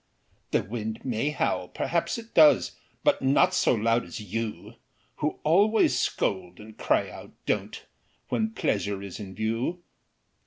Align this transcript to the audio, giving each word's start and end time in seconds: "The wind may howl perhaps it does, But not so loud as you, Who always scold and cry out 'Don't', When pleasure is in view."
"The 0.49 0.63
wind 0.63 1.05
may 1.05 1.29
howl 1.29 1.67
perhaps 1.67 2.17
it 2.17 2.33
does, 2.33 2.71
But 3.03 3.21
not 3.21 3.53
so 3.53 3.75
loud 3.75 4.03
as 4.03 4.19
you, 4.19 4.73
Who 5.17 5.39
always 5.43 5.99
scold 5.99 6.59
and 6.59 6.75
cry 6.75 7.11
out 7.11 7.33
'Don't', 7.45 7.85
When 8.29 8.49
pleasure 8.49 9.03
is 9.03 9.19
in 9.19 9.35
view." 9.35 9.83